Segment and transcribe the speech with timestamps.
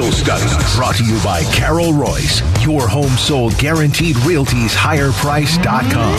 [0.00, 0.76] Social Studies.
[0.76, 2.40] Brought to you by Carol Royse.
[2.64, 6.16] Your home sold guaranteed realties higherprice.com.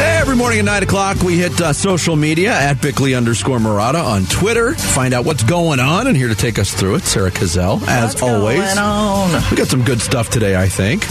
[0.00, 4.24] Every morning at 9 o'clock, we hit uh, social media at Bickley underscore Marotta on
[4.26, 4.74] Twitter.
[4.74, 6.08] Find out what's going on.
[6.08, 8.58] And here to take us through it, Sarah Cazell, as What's always.
[8.58, 9.42] going on?
[9.52, 11.04] We got some good stuff today, I think.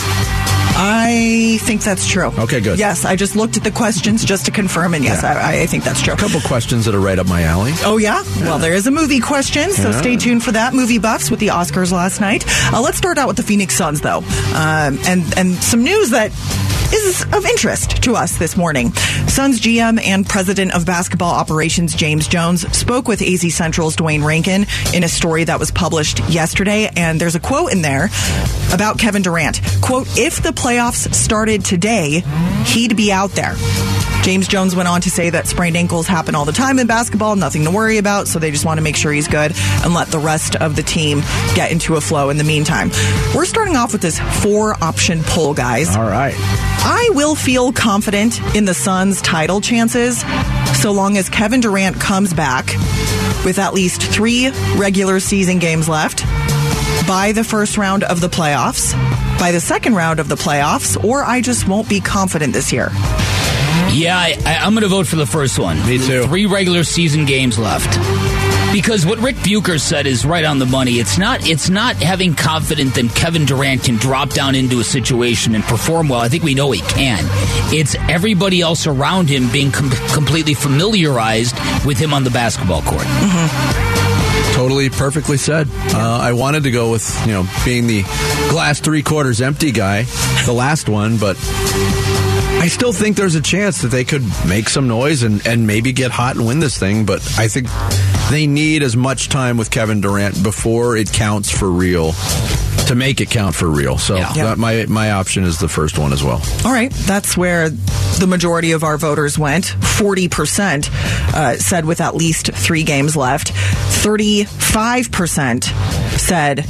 [0.83, 2.31] I think that's true.
[2.39, 2.79] Okay, good.
[2.79, 5.33] Yes, I just looked at the questions just to confirm, and yes, Yeah.
[5.37, 6.13] I, I think that's true.
[6.13, 7.71] A couple questions that are right up my alley.
[7.83, 8.23] Oh yeah?
[8.41, 10.01] Well, there is a movie question, so Yeah.
[10.01, 10.73] stay tuned for that.
[10.73, 12.45] Movie buffs with the Oscars last night.
[12.73, 14.23] Uh, let's start out with the Phoenix Suns, though,
[14.55, 16.31] um, and and some news that
[16.93, 18.91] is of interest to us this morning.
[19.27, 24.65] Suns GM and President of Basketball Operations James Jones spoke with AZ Central's Duane Rankin
[24.93, 28.09] in a story that was published yesterday, and there's a quote in there
[28.73, 29.61] about Kevin Durant.
[29.81, 32.23] Quote: If the playoffs started today,
[32.65, 33.55] he'd be out there.
[34.23, 37.35] James Jones went on to say that sprained ankles happen all the time in basketball,
[37.35, 39.51] nothing to worry about, so they just want to make sure he's good
[39.83, 41.21] and let the rest of the team
[41.55, 42.91] get into a flow in the meantime.
[43.35, 45.95] We're starting off with this four option poll, guys.
[45.95, 46.35] All right.
[46.83, 50.23] I will feel confident in the Suns' title chances
[50.81, 52.67] so long as Kevin Durant comes back
[53.45, 56.25] with at least three regular season games left
[57.07, 58.93] by the first round of the playoffs,
[59.39, 62.89] by the second round of the playoffs, or I just won't be confident this year.
[63.93, 65.77] Yeah, I, I, I'm going to vote for the first one.
[65.85, 66.23] Me too.
[66.25, 67.89] Three regular season games left.
[68.71, 70.93] Because what Rick Bucher said is right on the money.
[70.93, 71.45] It's not.
[71.47, 76.07] It's not having confidence that Kevin Durant can drop down into a situation and perform
[76.07, 76.19] well.
[76.21, 77.19] I think we know he can.
[77.73, 81.55] It's everybody else around him being com- completely familiarized
[81.85, 83.05] with him on the basketball court.
[84.55, 85.67] Totally perfectly said.
[85.93, 88.03] Uh, I wanted to go with, you know, being the
[88.49, 90.03] glass three quarters empty guy,
[90.45, 91.35] the last one, but
[92.61, 95.93] I still think there's a chance that they could make some noise and, and maybe
[95.93, 97.67] get hot and win this thing, but I think
[98.29, 102.13] they need as much time with Kevin Durant before it counts for real
[102.87, 103.97] to make it count for real.
[103.97, 104.31] So Yeah.
[104.33, 106.39] that- my my option is the first one as well.
[106.63, 107.69] All right, that's where
[108.19, 109.65] the majority of our voters went.
[109.81, 110.87] 40%
[111.33, 113.51] uh, said with at least three games left.
[114.03, 115.63] 35%
[116.19, 116.65] said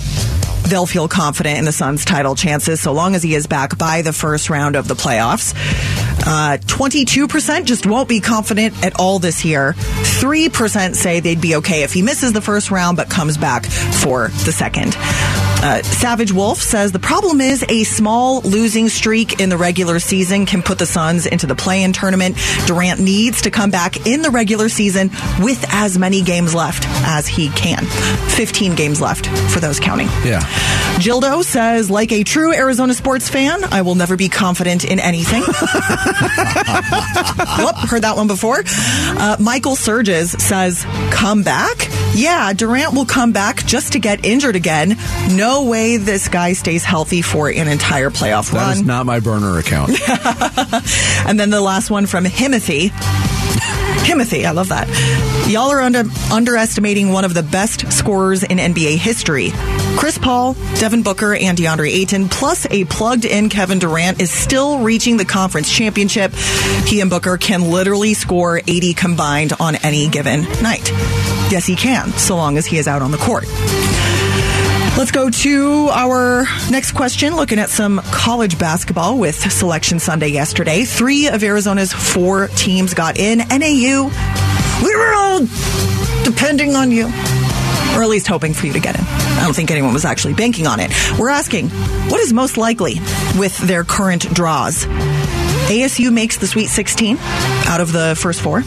[0.72, 4.02] they'll feel confident in the Suns' title chances so long as he is back by
[4.02, 5.54] the first round of the playoffs.
[6.26, 9.74] Uh, 22% just won't be confident at all this year.
[9.74, 14.30] 3% say they'd be okay if he misses the first round but comes back for
[14.46, 14.96] the second.
[15.64, 20.48] Uh, Savage Wolf says the problem is a small losing streak in the regular season
[20.48, 22.36] can put the Suns into the play-in tournament.
[22.66, 27.28] Durant needs to come back in the regular season with as many games left as
[27.28, 27.86] he can.
[27.86, 30.08] 15 games left for those counting.
[30.26, 30.42] Yeah.
[30.98, 35.42] Gildo says, like a true Arizona sports fan, I will never be confident in anything.
[35.42, 35.56] Whoop,
[37.88, 38.64] heard that one before.
[38.66, 41.88] Uh, Michael Surges says, come back?
[42.14, 44.98] Yeah, Durant will come back just to get injured again.
[45.32, 48.68] No way this guy stays healthy for an entire playoff That run.
[48.70, 49.92] That is not my burner account.
[51.26, 52.92] And then the last one from Himothy.
[54.06, 54.88] Timothy, I love that.
[55.48, 59.52] Y'all are under, underestimating one of the best scorers in NBA history.
[59.98, 64.80] Chris Paul, Devin Booker, and DeAndre Ayton, plus a plugged in Kevin Durant, is still
[64.80, 66.34] reaching the conference championship.
[66.86, 70.90] He and Booker can literally score 80 combined on any given night.
[71.52, 73.46] Yes, he can, so long as he is out on the court.
[74.98, 80.84] Let's go to our next question, looking at some college basketball with Selection Sunday yesterday.
[80.84, 83.40] Three of Arizona's four teams got in.
[83.40, 84.12] NAU,
[84.84, 85.40] we were all
[86.24, 87.06] depending on you,
[87.96, 89.04] or at least hoping for you to get in.
[89.04, 90.92] I don't think anyone was actually banking on it.
[91.18, 92.96] We're asking, what is most likely
[93.40, 94.86] with their current draws?
[94.86, 97.18] ASU makes the Sweet 16
[97.66, 98.62] out of the first four.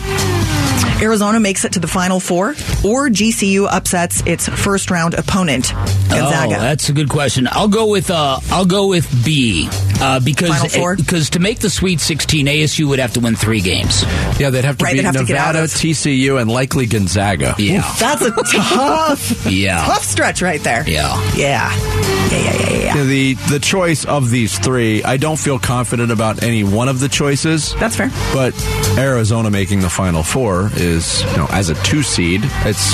[1.00, 2.50] Arizona makes it to the Final Four,
[2.84, 5.72] or GCU upsets its first round opponent,
[6.08, 6.56] Gonzaga.
[6.56, 7.48] Oh, that's a good question.
[7.50, 9.68] I'll go with uh, I'll go with B
[10.00, 13.60] uh, because Final because to make the Sweet 16, ASU would have to win three
[13.60, 14.02] games.
[14.38, 16.50] Yeah, they'd have to Right, beat they'd have to get out Nevada, of- TCU, and
[16.50, 17.54] likely Gonzaga.
[17.58, 20.88] Yeah, That's a tough, yeah, tough stretch right there.
[20.88, 21.14] yeah.
[21.34, 21.70] Yeah.
[21.74, 22.96] Yeah, yeah, yeah, yeah, yeah.
[22.96, 27.00] Yeah, The the choice of these three, I don't feel confident about any one of
[27.00, 27.74] the choices.
[27.76, 28.10] That's fair.
[28.32, 28.54] But
[28.98, 32.92] Arizona making the final four is, you know, as a two seed, it's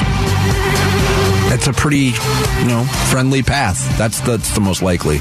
[1.52, 2.12] it's a pretty,
[2.60, 3.96] you know, friendly path.
[3.98, 5.18] That's that's the most likely.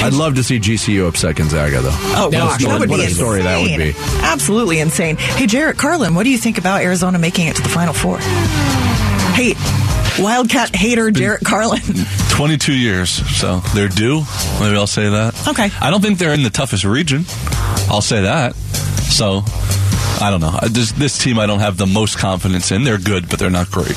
[0.04, 1.90] I'd love to see GCU upset Gonzaga, though.
[1.92, 3.94] Oh, That was gosh, that would What a story that would be.
[4.22, 5.16] Absolutely insane.
[5.16, 8.18] Hey, Jarrett Carlin, what do you think about Arizona making it to the Final Four?
[9.34, 9.54] Hey,
[10.22, 11.80] Wildcat hater Jarrett Carlin.
[12.30, 14.22] 22 years, so they're due.
[14.60, 15.48] Maybe I'll say that.
[15.48, 15.70] Okay.
[15.80, 17.24] I don't think they're in the toughest region.
[17.88, 18.54] I'll say that.
[18.56, 19.42] So
[20.20, 20.58] I don't know.
[20.68, 22.84] This, this team I don't have the most confidence in.
[22.84, 23.96] They're good, but they're not great.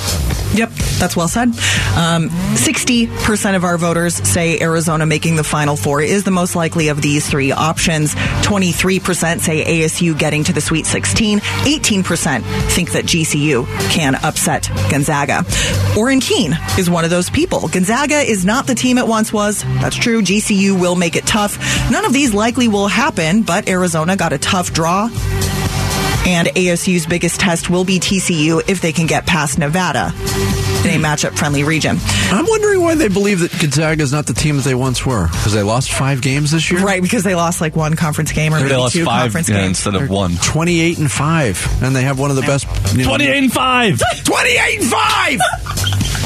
[0.54, 0.70] Yep,
[1.00, 1.50] that's well said.
[1.96, 6.90] Um, 60% of our voters say Arizona making the Final Four is the most likely
[6.90, 8.14] of these three options.
[8.44, 11.40] 23% say ASU getting to the Sweet 16.
[11.40, 12.42] 18%
[12.72, 15.44] think that GCU can upset Gonzaga.
[15.98, 17.68] Orrin Keene is one of those people.
[17.70, 19.64] Gonzaga is not the team it once was.
[19.80, 20.22] That's true.
[20.22, 21.58] GCU will make it tough.
[21.90, 25.10] None of these likely will happen, but Arizona got a tough draw.
[26.28, 30.08] And ASU's biggest test will be TCU if they can get past Nevada
[30.86, 31.98] in a matchup friendly region.
[32.32, 35.28] I'm wondering why they believe that Gonzaga is not the team that they once were.
[35.28, 36.80] Because they lost five games this year?
[36.82, 39.56] Right, because they lost like one conference game or They lost two five conference yeah,
[39.58, 39.70] games.
[39.86, 40.36] instead of one.
[40.44, 41.84] 28 and 5.
[41.84, 42.68] And they have one of the best.
[42.94, 44.02] you know- 28 and 5.
[44.24, 45.40] 28 and 5!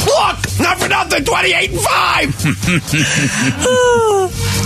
[0.05, 0.37] Look!
[0.59, 4.55] Not for nothing, 28 and 5!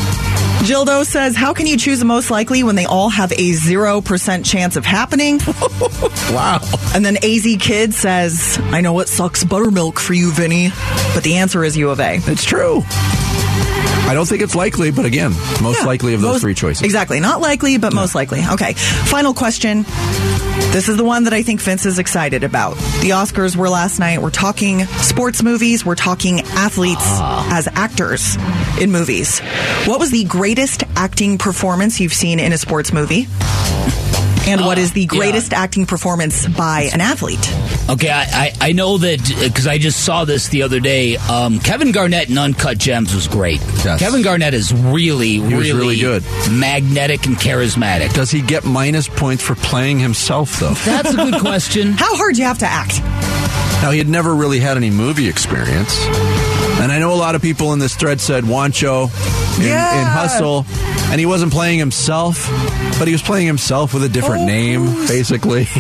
[0.60, 4.46] Gildo says, How can you choose the most likely when they all have a 0%
[4.46, 5.40] chance of happening?
[6.32, 6.60] wow.
[6.94, 10.70] And then AZ Kid says, I know it sucks buttermilk for you, Vinny,
[11.16, 12.20] but the answer is U of A.
[12.24, 12.84] It's true.
[12.86, 16.84] I don't think it's likely, but again, most Yeah, likely of those most- three choices.
[16.84, 17.20] Exactly.
[17.20, 18.42] Not likely, but most likely.
[18.54, 18.74] Okay.
[18.74, 19.84] Final question.
[20.72, 22.76] This is the one that I think Vince is excited about.
[23.02, 24.22] The Oscars were last night.
[24.22, 25.86] We're talking sports movies.
[25.86, 27.58] We're talking athletes ah.
[27.58, 28.36] as actors
[28.80, 29.40] in movies.
[29.86, 33.28] What was the greatest acting performance you've seen in a sports movie?
[34.48, 35.08] And what is the yeah.
[35.08, 37.54] greatest acting performance by an athlete?
[37.88, 41.18] Okay, I, I, I know that because I just saw this the other day.
[41.18, 43.60] Um, Kevin Garnett in Uncut Gems was great.
[43.84, 44.00] Yes.
[44.00, 46.24] Kevin Garnett is really, was really, really good.
[46.50, 48.14] magnetic and charismatic.
[48.14, 50.74] Does he get minus points for playing himself, though?
[50.74, 51.92] That's a good question.
[51.92, 53.02] How hard do you have to act?
[53.84, 55.98] Now, he had never really had any movie experience.
[56.82, 59.10] And I know a lot of people in this thread said Juancho
[59.60, 60.00] in, Yeah.
[60.02, 60.66] in Hustle,
[61.12, 62.48] and he wasn't playing himself,
[62.98, 65.68] but he was playing himself with a different Oh, name, basically.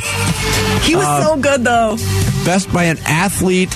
[0.83, 1.97] He was Uh, so good, though.
[2.45, 3.75] Best by an athlete.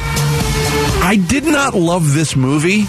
[1.04, 2.88] I did not love this movie,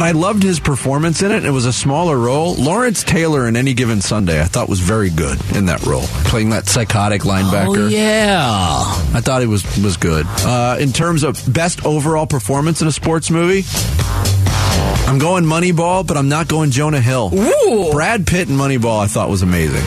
[0.00, 1.44] but I loved his performance in it.
[1.44, 2.54] It was a smaller role.
[2.54, 6.50] Lawrence Taylor in Any Given Sunday, I thought was very good in that role, playing
[6.50, 7.84] that psychotic linebacker.
[7.84, 8.80] Oh yeah.
[9.14, 10.24] I thought he was was good.
[10.38, 13.68] Uh, in terms of best overall performance in a sports movie,
[15.06, 17.30] I'm going Moneyball, but I'm not going Jonah Hill.
[17.34, 17.92] Ooh.
[17.92, 19.84] Brad Pitt in Moneyball, I thought was amazing.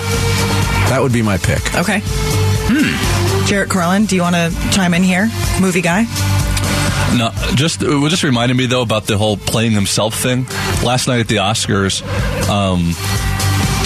[0.89, 1.73] That would be my pick.
[1.73, 2.01] Okay.
[2.05, 3.47] Hmm.
[3.47, 5.27] Jarrett Carlin, do you want to chime in here?
[5.59, 6.05] Movie guy?
[7.17, 10.45] No, just it just reminded me though about the whole playing himself thing.
[10.83, 12.01] Last night at the Oscars,
[12.49, 12.93] um,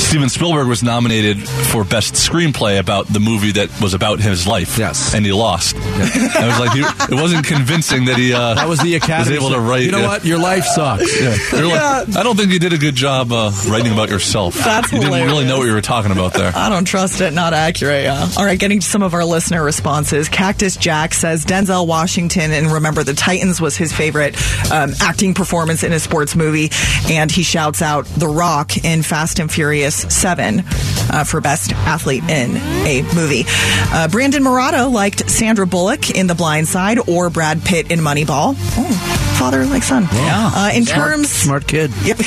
[0.07, 4.77] Steven Spielberg was nominated for best screenplay about the movie that was about his life.
[4.77, 5.13] Yes.
[5.13, 5.75] and he lost.
[5.75, 9.35] I was like, he, it wasn't convincing that he uh, That was the Academy.
[9.37, 9.83] was able to write.
[9.83, 10.07] You know yeah.
[10.07, 10.23] what?
[10.23, 11.13] Your life sucks.
[11.21, 11.35] Yeah.
[11.51, 14.55] You're like, I don't think you did a good job uh, writing about yourself.
[14.55, 16.53] That's you didn't really know what you were talking about there.
[16.55, 17.33] I don't trust it.
[17.33, 18.05] Not accurate.
[18.05, 18.29] Yeah.
[18.37, 18.57] All right.
[18.57, 20.29] Getting to some of our listener responses.
[20.29, 24.35] Cactus Jack says Denzel Washington and Remember the Titans was his favorite
[24.71, 26.69] um, acting performance in a sports movie,
[27.09, 30.63] and he shouts out The Rock in Fast and Furious Seven
[31.11, 33.43] uh, for best athlete in a movie.
[33.47, 38.55] Uh, Brandon Marotta liked Sandra Bullock in The Blind Side or Brad Pitt in Moneyball.
[38.57, 40.03] Oh, father like son.
[40.11, 40.51] Yeah.
[40.53, 41.91] Uh, in Smart- terms Smart kid.
[42.03, 42.17] Yep.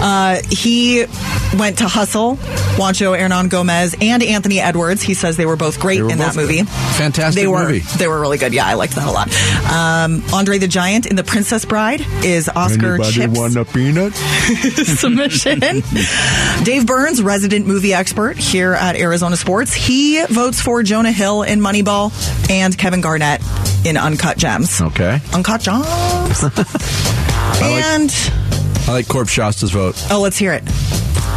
[0.00, 1.06] Uh, he
[1.58, 2.36] went to Hustle,
[2.76, 5.02] Juancho Hernangomez, and Anthony Edwards.
[5.02, 6.62] He says they were both great were in that movie.
[6.62, 7.80] Fantastic they were, movie.
[7.98, 8.52] They were really good.
[8.52, 9.28] Yeah, I liked that a lot.
[9.72, 14.14] Um, Andre the Giant in The Princess Bride is Oscar Chips a peanut?
[14.84, 15.60] submission.
[16.62, 21.60] Dave Burns, resident movie expert here at Arizona Sports, he votes for Jonah Hill in
[21.60, 22.12] Moneyball
[22.50, 23.42] and Kevin Garnett
[23.84, 24.80] in Uncut Gems.
[24.80, 25.20] Okay.
[25.32, 26.42] Uncut Gems.
[27.62, 28.10] and
[28.88, 30.02] I like Corp Shasta's vote.
[30.10, 30.62] oh, let's hear it.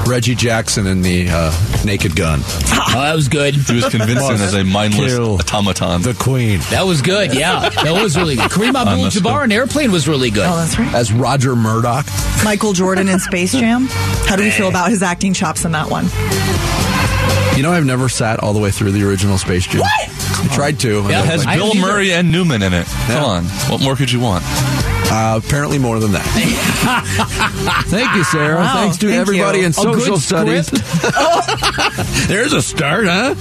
[0.08, 2.40] Reggie Jackson in the uh, Naked Gun.
[2.44, 3.54] Oh, that was good.
[3.56, 5.36] He was convincing as a mindless Kill.
[5.36, 6.02] automaton.
[6.02, 6.60] The Queen.
[6.72, 7.36] That was good.
[7.36, 8.50] Yeah, that was really good.
[8.50, 10.48] Kareem Abdul-Jabbar in Airplane was really good.
[10.48, 10.94] Oh, that's right.
[10.94, 12.06] As Roger Murdoch.
[12.44, 13.88] Michael Jordan in Space Jam.
[13.90, 16.06] How do we feel about his acting chops in that one?
[17.58, 19.82] You know, I've never sat all the way through the original Space Jam.
[19.82, 19.92] What?
[20.10, 21.02] I tried to.
[21.10, 21.76] Yeah, It has I Bill.
[21.76, 22.88] Murray and Newman in it.
[23.08, 23.44] Come on.
[23.70, 24.44] What more could you want?
[25.14, 26.24] Uh, apparently more than that.
[27.88, 28.56] Thank you, Sarah.
[28.60, 29.66] Wow, Thanks to thank everybody you.
[29.66, 30.70] in social studies.
[32.28, 33.36] There's a start, huh?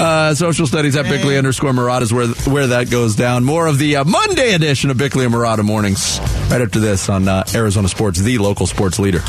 [0.00, 3.44] Uh, social studies at Bickley underscore Marotta is where, where that goes down.
[3.44, 6.18] More of the uh, Monday edition of Bickley and Marotta mornings
[6.50, 9.20] right after this on uh, Arizona Sports, the local sports leader.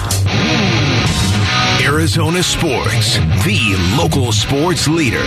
[1.83, 5.25] Arizona Sports, the local sports leader.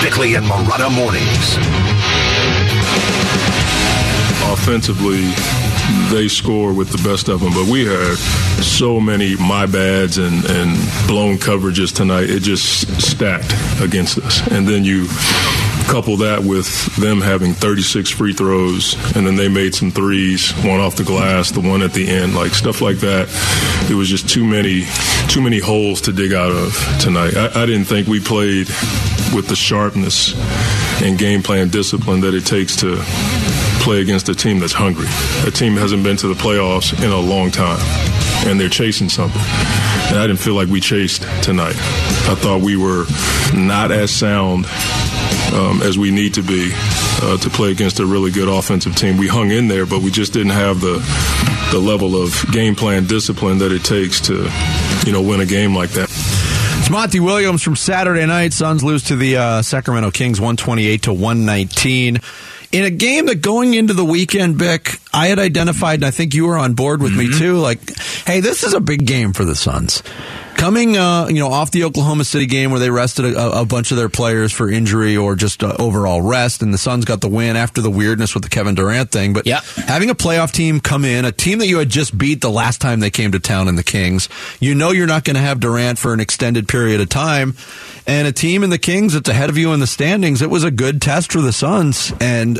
[0.00, 1.58] Bickley and Marotta Mornings.
[4.50, 5.20] offensively,
[6.10, 7.52] they score with the best of them.
[7.52, 8.16] But we had
[8.62, 10.76] so many my bads and, and
[11.06, 12.30] blown coverages tonight.
[12.30, 14.46] It just stacked against us.
[14.50, 15.06] And then you
[15.88, 20.80] couple that with them having 36 free throws, and then they made some threes, one
[20.80, 23.26] off the glass, the one at the end, like stuff like that.
[23.90, 24.84] It was just too many,
[25.28, 27.34] too many holes to dig out of tonight.
[27.36, 28.68] I, I didn't think we played
[29.34, 30.34] with the sharpness
[31.02, 32.96] and game plan discipline that it takes to
[33.88, 35.06] play against a team that's hungry.
[35.46, 37.78] A team hasn't been to the playoffs in a long time,
[38.46, 39.40] and they're chasing something.
[39.40, 41.74] And I didn't feel like we chased tonight.
[42.28, 43.06] I thought we were
[43.54, 44.66] not as sound
[45.54, 46.70] um, as we need to be
[47.22, 49.16] uh, to play against a really good offensive team.
[49.16, 50.98] We hung in there, but we just didn't have the
[51.72, 54.50] the level of game plan discipline that it takes to,
[55.06, 56.10] you know, win a game like that.
[56.78, 58.52] It's Monty Williams from Saturday night.
[58.52, 62.20] Suns lose to the uh, Sacramento Kings 128 to 119.
[62.70, 66.34] In a game that going into the weekend, Bick, I had identified, and I think
[66.34, 67.30] you were on board with mm-hmm.
[67.30, 67.96] me too, like,
[68.26, 70.02] hey, this is a big game for the Suns.
[70.58, 73.92] Coming, uh, you know, off the Oklahoma City game where they rested a, a bunch
[73.92, 77.28] of their players for injury or just uh, overall rest, and the Suns got the
[77.28, 79.32] win after the weirdness with the Kevin Durant thing.
[79.32, 79.46] But
[79.76, 82.80] having a playoff team come in, a team that you had just beat the last
[82.80, 85.60] time they came to town in the Kings, you know you're not going to have
[85.60, 87.54] Durant for an extended period of time.
[88.08, 90.64] And a team in the Kings that's ahead of you in the standings, it was
[90.64, 92.12] a good test for the Suns.
[92.20, 92.58] And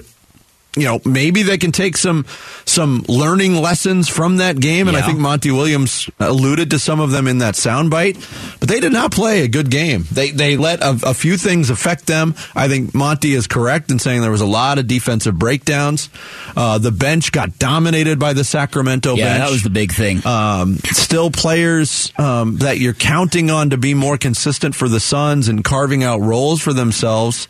[0.76, 2.24] you know, maybe they can take some
[2.64, 5.02] some learning lessons from that game, and yeah.
[5.02, 8.14] I think Monty Williams alluded to some of them in that soundbite.
[8.60, 10.04] But they did not play a good game.
[10.12, 12.34] They they let a, a, few things affect them.
[12.54, 16.10] I think Monty is correct in saying there was a lot of defensive breakdowns.
[16.54, 19.44] Uh, the bench got dominated by the Sacramento yeah, bench.
[19.44, 20.24] that was the big thing.
[20.26, 25.48] Um, still players um, that you're counting on to be more consistent for the Suns
[25.48, 27.48] and carving out roles for themselves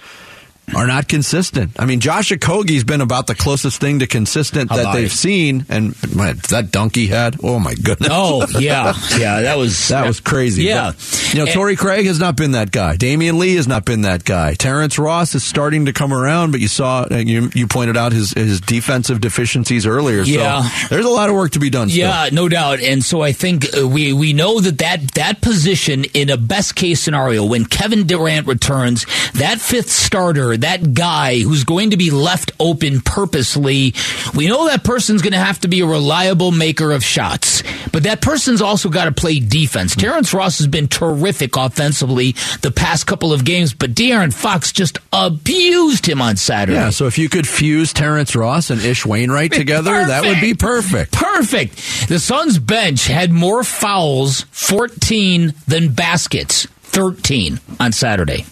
[0.75, 1.73] are not consistent.
[1.79, 5.95] I mean, Josh Okogie's been about the closest thing to consistent that they've seen, and
[6.15, 7.37] man, that donkey had.
[7.43, 8.11] Oh my goodness!
[8.13, 10.65] Oh yeah, yeah, that was that was crazy.
[10.65, 12.97] Yeah, but, you know, Torrey Craig has not been that guy.
[12.97, 14.55] Damion Lee has not been that guy.
[14.55, 18.13] Terrence Ross is starting to come around, but you saw uh, you you pointed out
[18.13, 20.23] his his defensive deficiencies earlier.
[20.23, 21.89] Yeah, so there's a lot of work to be done.
[21.89, 22.09] Still.
[22.09, 22.81] Yeah, no doubt.
[22.81, 26.75] And so I think uh, we we know that that that position in a best
[26.75, 32.11] case scenario when Kevin Durant returns, that fifth starter that guy who's going to be
[32.11, 33.95] left open purposely,
[34.35, 37.63] we know that person's going to have to be a reliable maker of shots.
[37.93, 39.95] But that person's also got to play defense.
[39.95, 40.01] Hmm.
[40.01, 44.99] Terrence Ross has been terrific offensively the past couple of games, but De'Aaron Fox just
[45.13, 46.79] abused him on Saturday.
[46.79, 50.09] Yeah, so if you could fuse Terrence Ross and Ish Wainwright together, perfect.
[50.09, 51.13] that would be perfect.
[51.13, 52.09] Perfect.
[52.09, 58.45] The Suns bench had more fouls, 14, than baskets, 13 on Saturday.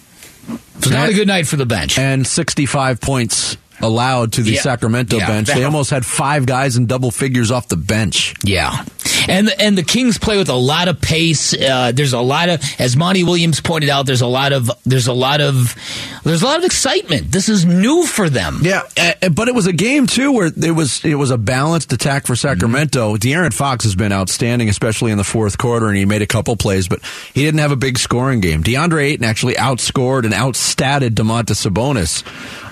[0.81, 1.97] So not a good night for the bench.
[1.97, 4.61] And 65 points allowed to the yeah.
[4.61, 5.27] Sacramento yeah.
[5.27, 5.47] bench.
[5.47, 8.33] They almost had five guys in double figures off the bench.
[8.43, 8.83] Yeah.
[9.27, 11.53] And the, and the Kings play with a lot of pace.
[11.53, 15.07] Uh, there's a lot of, as Monty Williams pointed out, there's a lot of there's
[15.07, 15.75] a lot of
[16.23, 17.31] there's a lot of excitement.
[17.31, 18.59] This is new for them.
[18.61, 21.93] Yeah, uh, but it was a game too where it was it was a balanced
[21.93, 23.15] attack for Sacramento.
[23.15, 23.27] Mm-hmm.
[23.27, 26.55] De'Aaron Fox has been outstanding, especially in the fourth quarter, and he made a couple
[26.55, 26.99] plays, but
[27.33, 28.63] he didn't have a big scoring game.
[28.63, 32.23] DeAndre Ayton actually outscored and outstatted Domantas Sabonis.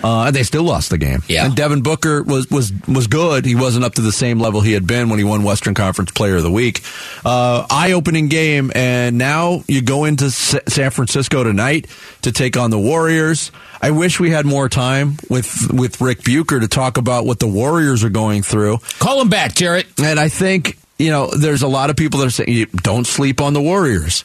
[0.06, 1.24] Uh, and they still lost the game.
[1.28, 1.48] Yeah.
[1.48, 3.44] And Devin Booker was, was, was good.
[3.44, 6.12] He wasn't up to the same level he had been when he won Western Conference
[6.12, 6.84] Player of the Week.
[7.26, 8.72] Uh, eye opening game.
[8.76, 11.88] And now you go into San Francisco tonight
[12.22, 13.52] to take on the Warriors.
[13.82, 17.48] I wish we had more time with, with Rick Bucher to talk about what the
[17.48, 18.78] Warriors are going through.
[19.00, 19.88] Call him back, Jarrett.
[20.00, 23.42] And I think, you know, there's a lot of people that are saying, don't sleep
[23.42, 24.24] on the Warriors.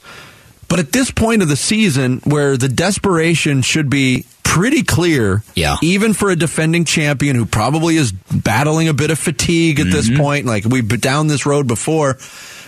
[0.71, 5.77] But at this point of the season, where the desperation should be pretty clear, yeah.
[5.83, 9.97] even for a defending champion who probably is battling a bit of fatigue at mm-hmm.
[9.97, 12.19] this point, like we've been down this road before,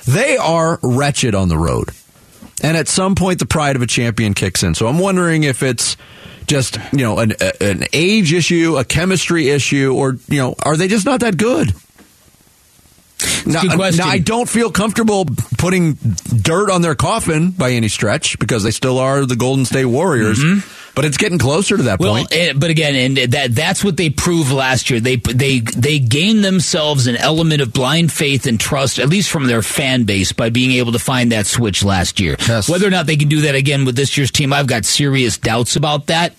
[0.06, 1.90] they are wretched on the road.
[2.60, 4.74] And at some point, the pride of a champion kicks in.
[4.74, 5.96] So I'm wondering if it's
[6.46, 10.88] just you know an, an age issue, a chemistry issue, or you know, are they
[10.88, 11.72] just not that good?
[13.46, 15.26] Now, now, I don't feel comfortable
[15.58, 19.86] putting dirt on their coffin by any stretch because they still are the Golden State
[19.86, 20.38] Warriors.
[20.38, 20.81] Mm-hmm.
[20.94, 22.28] But it's getting closer to that well, point.
[22.32, 25.00] Eh, but again, and that that's what they proved last year.
[25.00, 29.46] They they they gained themselves an element of blind faith and trust, at least from
[29.46, 32.36] their fan base, by being able to find that switch last year.
[32.46, 32.68] Yes.
[32.68, 35.38] Whether or not they can do that again with this year's team, I've got serious
[35.38, 36.34] doubts about that.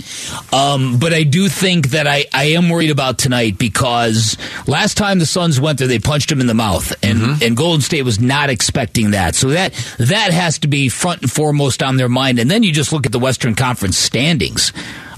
[0.53, 5.17] Um, but I do think that I, I am worried about tonight because last time
[5.17, 7.43] the Suns went there, they punched him in the mouth, and mm-hmm.
[7.43, 9.33] and Golden State was not expecting that.
[9.33, 12.37] So that that has to be front and foremost on their mind.
[12.37, 14.42] And then you just look at the Western Conference standings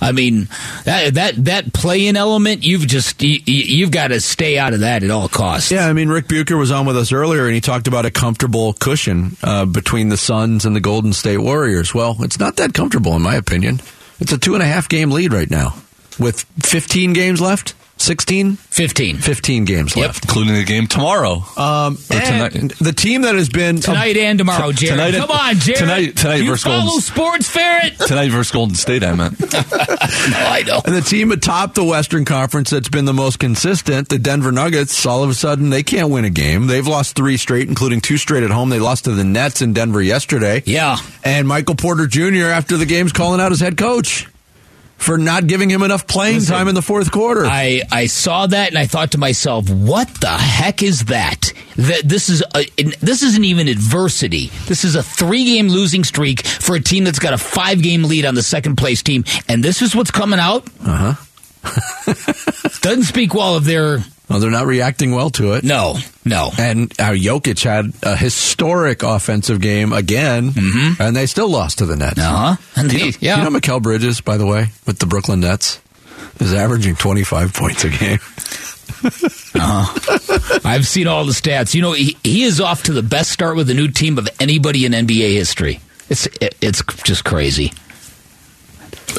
[0.01, 0.49] I mean,
[0.83, 5.03] that that that play-in element, you've just you, you've got to stay out of that
[5.03, 5.71] at all costs.
[5.71, 8.11] Yeah, I mean, Rick Bucher was on with us earlier, and he talked about a
[8.11, 11.93] comfortable cushion uh, between the Suns and the Golden State Warriors.
[11.93, 13.81] Well, it's not that comfortable, in my opinion.
[14.19, 15.75] It's a two and a half game lead right now
[16.19, 17.73] with 15 games left.
[18.05, 18.55] 16?
[18.55, 19.17] 15.
[19.17, 20.05] 15 games Yep.
[20.07, 20.23] left.
[20.25, 21.43] including the game tomorrow.
[21.57, 22.73] Um, Or tonight.
[22.79, 25.13] the team that has been Tonight and tomorrow, T- Jared.
[25.13, 25.79] tonight- Come on, Jared.
[25.79, 27.97] tonight- tonight you versus follow Golden- sports ferret.
[28.07, 29.39] Tonight versus Golden State, I meant.
[29.39, 29.47] no,
[29.79, 30.81] I know.
[30.85, 35.05] And the team atop the Western Conference that's been the most consistent, the Denver Nuggets,
[35.05, 36.67] all of a sudden they can't win a game.
[36.67, 38.69] They've lost three straight, including two straight at home.
[38.69, 40.61] They lost to the Nets in Denver yesterday.
[40.65, 40.97] Yeah.
[41.23, 42.45] And Michael Porter Jr.
[42.47, 44.27] after the game's calling out his head coach
[44.97, 47.45] for not giving him enough playing Listen, time in the fourth quarter.
[47.45, 51.51] I, I saw that and I thought to myself, what the heck is that?
[51.75, 52.65] That this is a,
[53.01, 54.47] this isn't even adversity.
[54.67, 58.03] This is a three game losing streak for a team that's got a five game
[58.03, 60.65] lead on the second place team, and this is what's coming out.
[60.85, 61.21] Uh huh.
[62.81, 63.99] Doesn't speak well of their
[64.35, 65.63] well, they're not reacting well to it.
[65.63, 66.51] no, no.
[66.57, 70.51] And uh, Jokic had a historic offensive game again,
[70.99, 72.19] and they still lost to the Nets.
[72.19, 72.55] Uh huh.
[72.75, 73.37] And Do you, know, yeah.
[73.37, 75.79] you know Mikal Bridges, by the way, with the Brooklyn Nets,
[76.41, 78.19] is averaging 25 points a game.
[79.57, 80.59] Huh?
[80.65, 81.73] I've seen all the stats.
[81.73, 84.27] You know, he, he is off to the best start with a new team of
[84.39, 85.79] anybody in NBA history.
[86.09, 87.71] It's it, it's just crazy.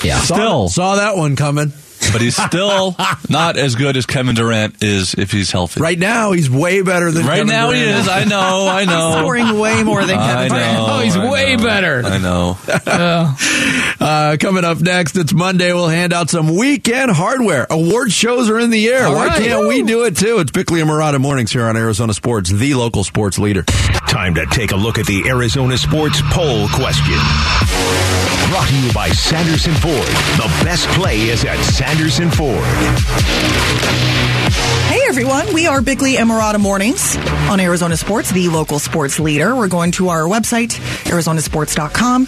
[0.04, 0.18] Yeah.
[0.18, 0.68] Still.
[0.68, 1.73] Saw that one coming.
[2.12, 2.94] But he's still
[3.28, 5.80] not as good as Kevin Durant is if he's healthy.
[5.80, 8.08] Right now, he's way better than Right Kevin now he is.
[8.08, 8.66] I know.
[8.70, 9.18] I know.
[9.18, 10.72] Scoring way more than I Kevin Durant.
[10.78, 10.86] know.
[10.88, 11.62] Oh, he's I way know.
[11.64, 12.02] better.
[12.04, 13.36] I know.
[13.98, 15.72] Uh, coming up next, it's Monday.
[15.72, 17.66] We'll hand out some weekend hardware.
[17.70, 19.06] Award shows are in the air.
[19.06, 19.42] All Why right.
[19.42, 20.38] can't we do it too?
[20.38, 23.62] It's Bickley and Marotta mornings here on Arizona Sports, the local sports leader.
[23.62, 27.18] Time to take a look at the Arizona Sports Poll question.
[28.50, 29.96] Brought to you by Sanderson Ford.
[29.96, 32.62] The best play is at Sanderson Ford.
[34.88, 37.16] Hey everyone, we are Bickley and Marotta Mornings
[37.48, 39.56] on Arizona Sports, the local sports leader.
[39.56, 42.26] We're going to our website, arizonasports.com.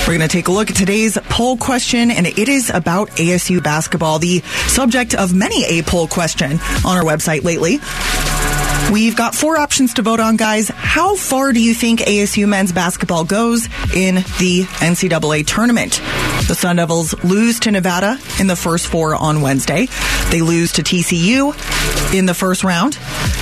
[0.00, 3.62] We're going to take a look at today's poll question, and it is about ASU
[3.62, 6.52] basketball, the subject of many a poll question
[6.84, 7.78] on our website lately.
[8.92, 10.68] We've got four options to vote on, guys.
[10.68, 16.02] How far do you think ASU men's basketball goes in the NCAA tournament?
[16.48, 19.86] The Sun Devils lose to Nevada in the first four on Wednesday.
[20.30, 21.52] They lose to TCU
[22.14, 22.98] in the first round.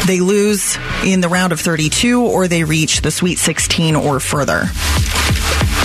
[0.06, 4.64] They lose in the round of 32, or they reach the Sweet 16 or further.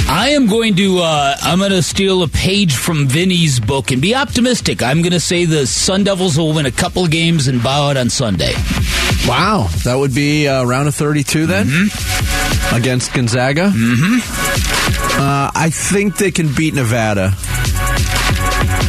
[0.09, 4.01] I am going to uh, I'm going to steal a page from Vinny's book and
[4.01, 4.81] be optimistic.
[4.81, 7.91] I'm going to say the Sun Devils will win a couple of games and bow
[7.91, 8.53] out on Sunday.
[9.27, 11.67] Wow, that would be uh, round of 32 then
[12.73, 13.69] against Gonzaga.
[13.69, 14.80] Mm-hmm.
[15.21, 17.33] Uh, I think they can beat Nevada.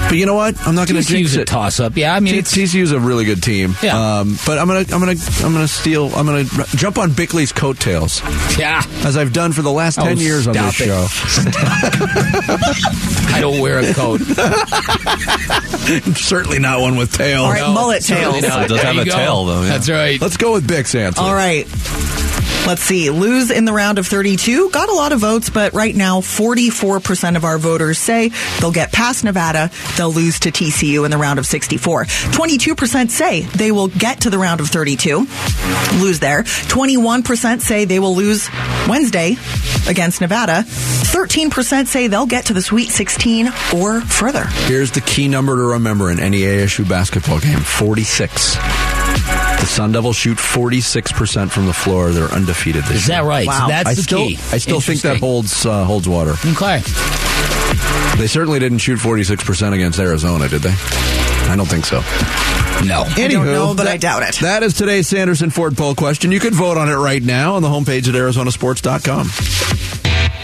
[0.08, 0.56] But you know what?
[0.66, 1.46] I'm not going to jinx a it.
[1.46, 1.96] toss up.
[1.96, 3.74] Yeah, I mean T- it's TCU's a really good team.
[3.82, 3.96] Yeah.
[4.20, 7.52] Um, but I'm gonna I'm gonna I'm gonna steal I'm gonna r- jump on Bickley's
[7.52, 8.20] coattails
[8.58, 8.82] yeah.
[9.04, 11.06] as I've done for the last Oh, ten years on this stop show.
[13.34, 14.20] I don't wear a coat.
[16.16, 17.44] Certainly not one with tails.
[17.46, 18.64] All right, mullet certainly tails.
[18.64, 19.12] It does There have you a go.
[19.16, 19.68] tail, though, yeah.
[19.68, 20.20] That's right.
[20.20, 21.20] Let's go with Bix answer.
[21.20, 21.66] All right.
[22.64, 23.10] Let's see.
[23.10, 24.70] Lose in the round of 32.
[24.70, 28.92] Got a lot of votes, but right now, 44% of our voters say they'll get
[28.92, 29.70] past Nevada.
[29.96, 32.04] They'll lose to TCU in the round of 64.
[32.04, 35.26] 22% say they will get to the round of 32,
[36.00, 36.44] lose there.
[36.44, 38.48] 21% say they will lose
[38.88, 39.36] Wednesday
[39.88, 40.62] against Nevada.
[40.62, 44.44] 13% say they'll get to the Sweet 16 or further.
[44.66, 49.01] Here's the key number to remember in any ASU basketball game: 46.
[49.62, 52.10] The Sun Devils shoot 46% from the floor.
[52.10, 52.96] They're undefeated this year.
[52.98, 53.46] Is that right?
[53.46, 53.60] Wow.
[53.60, 54.34] So that's I the still, key.
[54.50, 56.32] I still think that holds uh, holds water.
[56.44, 56.82] Okay.
[58.18, 60.74] They certainly didn't shoot 46% against Arizona, did they?
[61.48, 62.00] I don't think so.
[62.84, 63.04] No.
[63.06, 64.34] I don't know, but I doubt it.
[64.40, 66.32] That is today's Sanderson Ford poll question.
[66.32, 69.28] You can vote on it right now on the homepage at arizonasports.com.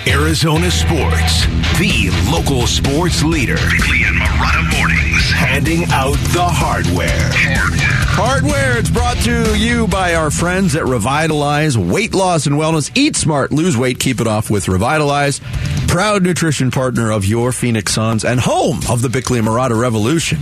[0.06, 1.46] Arizona Sports,
[1.78, 3.56] the local sports leader.
[3.56, 7.08] Bickley and Marotta mornings, handing out the hardware.
[7.10, 7.87] Hardware,
[8.20, 12.90] it's brought to you by our friends at Revitalize Weight Loss and Wellness.
[12.96, 15.40] Eat smart, lose weight, keep it off with Revitalize.
[15.86, 20.38] Proud nutrition partner of your Phoenix Suns and home of the Bickley Marotta Revolution.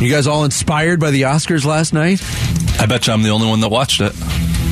[0.00, 2.20] You guys all inspired by the Oscars last night?
[2.80, 4.14] I bet you I'm the only one that watched it.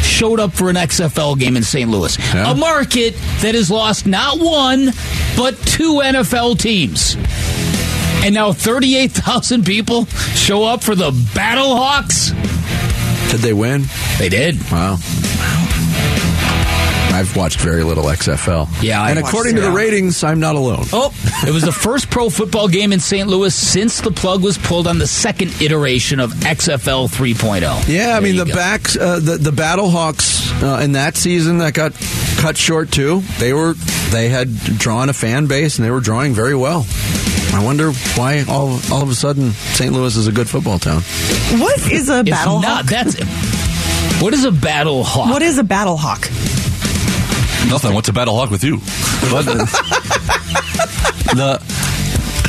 [0.04, 1.89] showed up for an XFL game in St.
[1.89, 2.52] Louis, Yeah.
[2.52, 4.92] a market that has lost not one
[5.36, 7.16] but two NFL teams.
[8.24, 12.32] And now 38,000 people show up for the Battlehawks.
[13.32, 13.86] Did they win?
[14.18, 14.60] They did.
[14.72, 14.98] Wow.
[17.13, 18.67] I've watched very little XFL.
[18.82, 20.86] Yeah, I and watched according to the ratings, I'm not alone.
[20.91, 21.13] Oh,
[21.47, 23.28] it was the first pro football game in St.
[23.28, 27.62] Louis since the plug was pulled on the second iteration of XFL 3.0.
[27.62, 28.56] Yeah, I There mean the go.
[28.56, 31.93] backs, uh, the the Battlehawks uh, in that season that got
[32.38, 33.21] cut short too.
[33.39, 33.73] They were
[34.12, 36.86] they had drawn a fan base and they were drawing very well.
[37.54, 39.93] I wonder why all all of a sudden St.
[39.93, 41.02] Louis is a good football town.
[41.60, 42.84] What is a It's battle not.
[42.84, 42.86] hawk?
[42.89, 45.30] That's what is a battle hawk?
[45.30, 46.28] What is a battle hawk?
[47.69, 47.93] Nothing.
[47.93, 48.78] What's a battle hawk with you?
[49.32, 49.45] But
[51.36, 51.58] the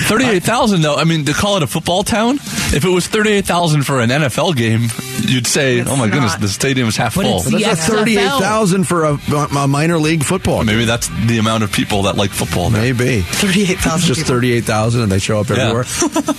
[0.08, 0.96] thirty-eight thousand, though.
[0.96, 2.36] I mean, to call it a football town.
[2.74, 4.88] If it was thirty-eight thousand for an NFL game,
[5.22, 7.80] you'd say, It's "Oh my goodness, the stadium is half But full." it's the That's
[7.88, 7.88] XFL.
[7.98, 9.18] thirty eight thousand for a,
[9.56, 10.58] a minor league football.
[10.58, 10.66] game.
[10.66, 12.68] Maybe that's the amount of people that like football.
[12.70, 12.82] There.
[12.82, 13.20] Maybe.
[13.22, 14.14] Thirty-eight It's thousand.
[14.14, 15.56] just 38,000 and they show up Yeah.
[15.70, 15.84] everywhere.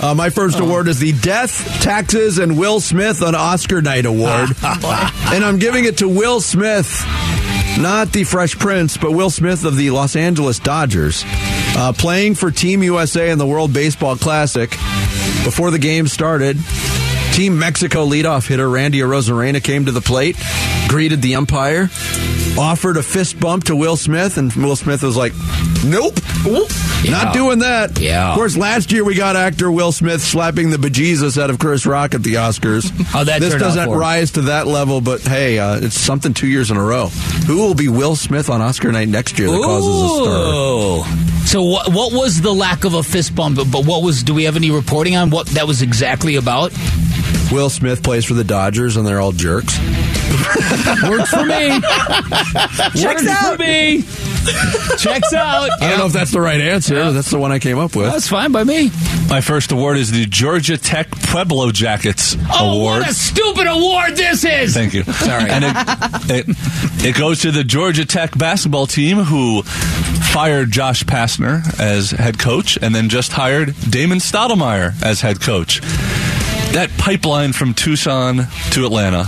[0.02, 4.50] uh, my first award is the Death, Taxes, and Will Smith on Oscar Night Award.
[4.62, 6.86] and I'm giving it to Will Smith,
[7.78, 11.24] not the Fresh Prince, but Will Smith of the Los Angeles Dodgers,
[11.76, 14.70] uh, playing for Team USA in the World Baseball Classic.
[15.44, 16.58] Before the game started,
[17.32, 20.36] Team Mexico leadoff hitter Randy Arozarena came to the plate,
[20.88, 21.90] greeted the umpire,
[22.58, 25.32] offered a fist bump to Will Smith, and Will Smith was like,
[25.84, 26.18] "Nope,
[27.02, 27.10] Yeah.
[27.10, 28.30] not doing that." Yeah.
[28.30, 31.86] Of course, last year we got actor Will Smith slapping the bejesus out of Chris
[31.86, 32.90] Rock at the Oscars.
[33.06, 36.70] How'd that this doesn't rise to that level, but hey, uh, it's something two years
[36.70, 37.08] in a row.
[37.46, 40.08] Who will be Will Smith on Oscar night next year that causes a
[41.04, 41.46] stir?
[41.46, 41.92] So what?
[41.92, 43.56] What was the lack of a fist bump?
[43.56, 44.22] But what was?
[44.22, 46.72] Do we have any reporting on what that was exactly about?
[47.52, 49.78] Will Smith plays for the Dodgers, and they're all jerks.
[51.08, 51.80] Works for me.
[51.80, 53.56] Checks Worked out.
[53.56, 54.02] for me.
[54.98, 55.70] Checks out.
[55.80, 56.94] I don't know if that's the right answer.
[56.96, 58.10] but That's the one I came up with.
[58.12, 58.90] That's fine by me.
[59.28, 63.00] My first award is the Georgia Tech Pueblo Jackets Oh, Award.
[63.00, 64.74] what a stupid award this is!
[64.74, 65.02] Thank you.
[65.04, 65.50] Sorry.
[65.50, 71.62] And it, it, it goes to the Georgia Tech basketball team who fired Josh Pastner
[71.80, 75.80] as head coach and then just hired Damon Stoudamire as head coach.
[76.72, 79.24] That pipeline from Tucson to Atlanta,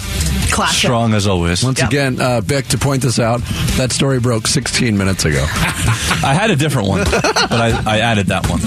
[0.50, 0.76] Classic.
[0.78, 1.64] strong as always.
[1.64, 1.88] Once Yep.
[1.88, 3.40] again, uh, Beck, to point this out,
[3.78, 5.42] that story broke 16 minutes ago.
[5.52, 8.60] I had a different one, but I, I added that one.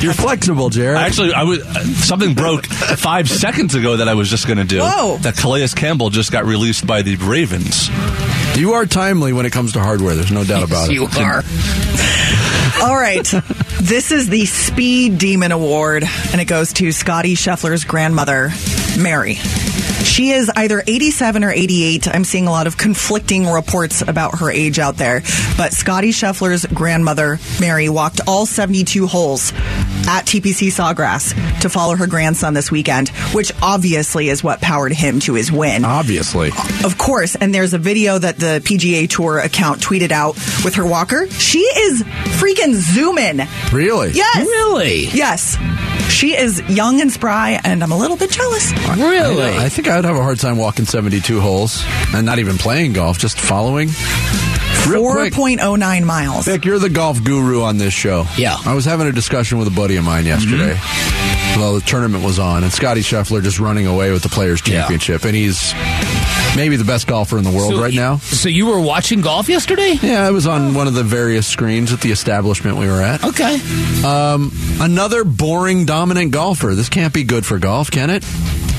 [0.00, 0.98] You're flexible, Jared.
[0.98, 4.64] Actually, I was uh, something broke five seconds ago that I was just going to
[4.64, 4.80] do.
[4.80, 5.16] Whoa.
[5.18, 7.88] That Calais Campbell just got released by the Ravens.
[8.56, 10.14] you are timely when it comes to hardware.
[10.14, 11.14] There's no doubt about you it.
[11.18, 11.42] You are.
[12.82, 13.24] All right.
[13.80, 18.50] This is the Speed Demon Award, and it goes to Scottie Scheffler's grandmother,
[18.98, 19.38] Mary.
[20.20, 22.06] She is either 87 or 88.
[22.14, 25.22] I'm seeing a lot of conflicting reports about her age out there.
[25.56, 29.54] But Scottie Scheffler's grandmother, Mary, walked all 72 holes
[30.06, 35.20] at TPC Sawgrass to follow her grandson this weekend, which obviously is what powered him
[35.20, 35.86] to his win.
[35.86, 36.50] Obviously.
[36.84, 40.34] Of course, and there's a video that the PGA Tour account tweeted out
[40.66, 41.30] with her walker.
[41.30, 42.02] She is
[42.38, 43.48] freaking zooming.
[43.72, 44.10] Really?
[44.10, 44.36] Yes.
[44.36, 45.04] Really?
[45.14, 45.56] Yes.
[46.10, 48.72] She is young and spry, and I'm a little bit jealous.
[48.98, 49.56] Really?
[49.56, 51.82] I think I would have a hard time walking 72 holes
[52.14, 53.88] and not even playing golf, just following.
[53.88, 56.46] 4.09 miles.
[56.46, 58.26] Vic, you're the golf guru on this show.
[58.36, 58.52] Yeah.
[58.54, 58.68] Mm-hmm.
[58.68, 60.78] I was having a discussion with a buddy of mine yesterday.
[61.56, 64.80] Well, the tournament was on, and Scottie Scheffler just running away with the Players' Yeah.
[64.80, 65.72] Championship, and he's
[66.56, 68.18] maybe the best golfer in the world So right you- now.
[68.18, 69.98] So you were watching golf yesterday?
[70.02, 73.22] Yeah, I was on one of the various screens at the establishment we were at.
[73.24, 73.58] Okay.
[74.04, 76.74] Um, another boring, dominant golfer.
[76.74, 78.24] This can't be good for golf, can it?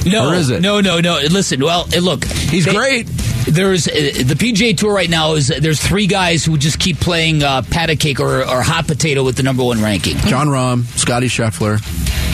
[0.05, 0.62] No, Or is it?
[0.62, 1.19] No, no, no.
[1.29, 3.07] Listen, well, look, He's they- great.
[3.47, 7.41] There's uh, the PGA Tour right now is there's three guys who just keep playing
[7.43, 10.15] uh, patty cake or, or hot potato with the number one ranking.
[10.27, 11.79] Jon Rahm, Scottie Scheffler,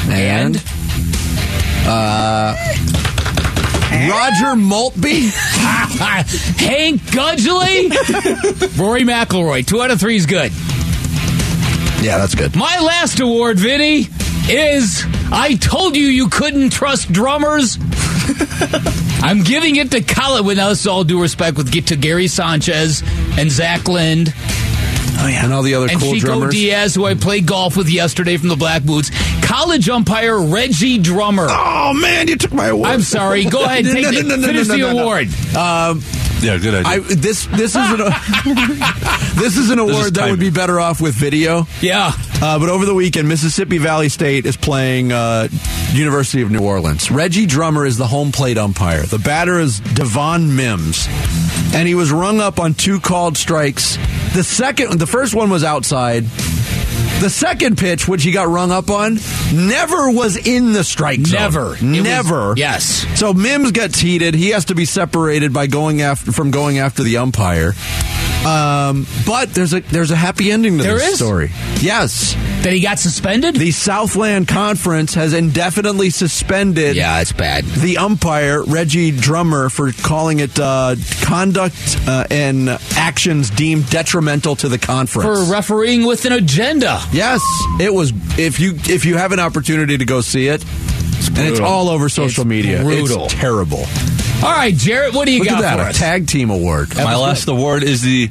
[0.10, 1.88] and, And?
[1.88, 2.56] uh,
[3.92, 5.30] Roger Maltbie.
[6.60, 7.90] Hank Gudgley,
[8.78, 9.66] Rory McIlroy.
[9.66, 10.52] Two out of three is good.
[12.04, 12.56] Yeah, that's good.
[12.56, 14.08] My last award, Vinny,
[14.50, 17.78] is I told you you couldn't trust drummers.
[19.24, 20.46] I'm giving it to Colin.
[20.46, 23.02] With us, all due respect, with get to Gary Sanchez
[23.38, 24.34] and Zach Lind
[25.20, 25.44] Oh yeah.
[25.46, 26.54] and all the other and cool Chico drummers.
[26.54, 29.10] Diaz, who I played golf with yesterday from the Black Boots.
[29.48, 31.48] College umpire Reggie Drummer.
[31.50, 32.90] Oh man, you took my award.
[32.90, 33.46] I'm sorry.
[33.46, 33.86] Go ahead.
[33.86, 35.00] No, Take no, the, no, no, no, finish no, the no, no.
[35.04, 35.28] award.
[35.56, 36.02] Um,
[36.42, 36.88] Yeah, good idea.
[36.88, 37.98] I, this this is an
[39.40, 41.66] this is an award is that would be better off with video.
[41.82, 42.12] Yeah.
[42.40, 45.48] Uh, but over the weekend, Mississippi Valley State is playing uh,
[45.94, 47.10] University of New Orleans.
[47.10, 49.04] Reggie Drummer is the home plate umpire.
[49.04, 51.08] The batter is Devon Mims,
[51.74, 53.98] and he was rung up on two called strikes.
[54.36, 56.26] The second, the first one was outside.
[57.20, 59.18] The second pitch, which he got rung up on,
[59.52, 61.40] never was in the strike zone.
[61.42, 61.76] Never.
[61.76, 62.54] It was- never.
[62.56, 63.06] yes.
[63.16, 64.36] So Mims gets heated.
[64.36, 67.74] He has to be separated by going after from going after the umpire.
[68.46, 71.16] Um, but there's a there's a happy ending to There this is?
[71.18, 71.50] story.
[71.82, 72.34] Yes.
[72.64, 73.56] That he got suspended?
[73.56, 77.66] The Southland Conference has indefinitely suspended yeah, it's bad.
[77.66, 81.76] the umpire, Reggie Drummer, for calling it uh, conduct
[82.08, 85.48] uh, and actions deemed detrimental to the conference.
[85.48, 87.00] For refereeing with an agenda.
[87.12, 87.42] yes,
[87.80, 88.12] it was.
[88.40, 90.64] If you if you have an opportunity to go see it,
[91.30, 93.26] and it's all over social It's media, brutal.
[93.26, 93.86] it's terrible.
[94.44, 95.98] All right, Jarrett, what do you Look got at that, for a us?
[95.98, 96.96] tag team award.
[96.96, 98.28] My last award is the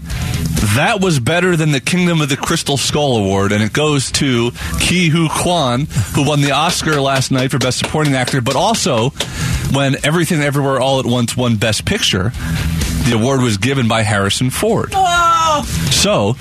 [0.76, 4.50] That Was Better Than the Kingdom of the Crystal Skull Award, and it goes to
[4.52, 9.10] Ke Huy Quan, who won the Oscar last night for Best Supporting Actor, but also
[9.72, 12.30] when Everything Everywhere All at Once won Best Picture,
[13.04, 14.92] the award was given by Harrison Ford.
[15.90, 16.34] So,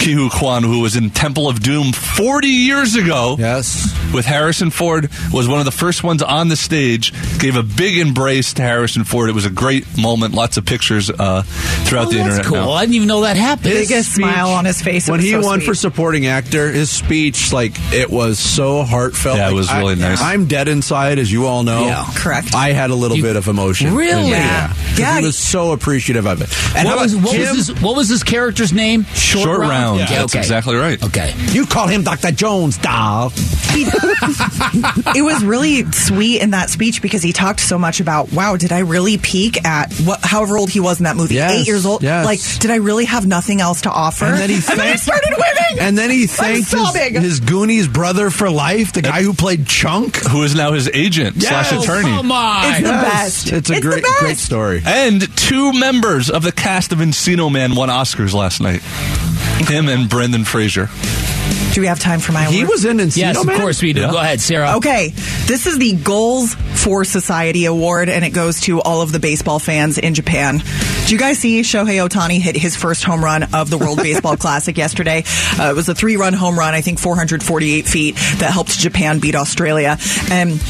[0.00, 3.91] Ke Huy Quan, who was in Temple of Doom 40 years ago, Yes.
[4.14, 7.12] With Harrison Ford was one of the first ones on the stage.
[7.38, 9.28] Gave a big embrace to Harrison Ford.
[9.28, 10.34] It was a great moment.
[10.34, 11.42] Lots of pictures uh,
[11.84, 12.46] throughout Oh, the that's internet.
[12.46, 12.56] cool.
[12.56, 12.72] now.
[12.72, 13.66] I didn't even know that happened.
[13.74, 15.08] His Biggest smile on his face.
[15.08, 15.66] It When was he so won sweet.
[15.66, 19.36] for supporting actor, his speech, like, it was so heartfelt.
[19.38, 20.20] Yeah, it was really I, nice.
[20.20, 21.86] I'm dead inside, as you all know.
[21.86, 22.06] Yeah.
[22.14, 22.54] Correct.
[22.54, 23.94] I had a little You- bit of emotion.
[23.94, 24.30] Really?
[24.30, 24.68] Yeah.
[24.68, 25.18] 'Cause Yeah.
[25.20, 26.48] He was so appreciative of it.
[26.76, 29.04] And what was, what, was his, what was his character's name?
[29.14, 30.00] Short, round.
[30.00, 31.02] Yeah, That's exactly right.
[31.02, 31.34] Okay.
[31.50, 32.30] You call him Dr.
[32.32, 33.32] Jones, doll.
[35.16, 38.72] it was really sweet in that speech because he talked so much about, wow, did
[38.72, 41.34] I really peak at what, however old he was in that movie?
[41.34, 42.02] Yes, Eight years old.
[42.02, 42.24] yes.
[42.24, 44.24] Like, did I really have nothing else to offer?
[44.26, 45.78] And then he and then I thanked- started winning.
[45.80, 50.16] And then he thanked his, his Goonies brother for life, the guy who played Chunk.
[50.28, 52.02] Who is now his agent slash attorney.
[52.10, 52.66] Come on.
[52.66, 53.02] It's the Yes.
[53.12, 53.52] best.
[53.52, 54.18] It's a It's great, best.
[54.20, 54.82] great story.
[54.84, 58.82] And two members of the cast of Encino Man won Oscars last night.
[59.68, 60.88] Him and Brendan Fraser.
[61.72, 62.70] Do we have time for my He award?
[62.70, 63.58] was in Encino yes, of Man?
[63.58, 64.02] course we do.
[64.02, 64.10] Yeah.
[64.10, 64.76] Go ahead, Sarah.
[64.76, 65.08] Okay,
[65.46, 69.58] this is the Goals for Society Award, and it goes to all of the baseball
[69.58, 70.58] fans in Japan.
[71.02, 74.36] Did you guys see Shohei Ohtani hit his first home run of the World Baseball
[74.38, 75.24] Classic yesterday?
[75.58, 79.18] Uh, it was a three run home run, I think 448 feet, that helped Japan
[79.18, 79.96] beat Australia.
[80.30, 80.60] And